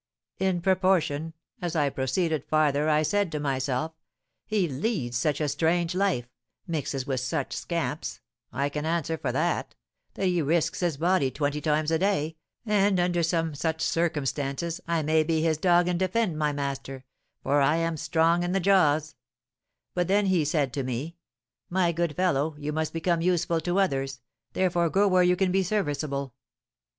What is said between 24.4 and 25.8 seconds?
therefore go where you can be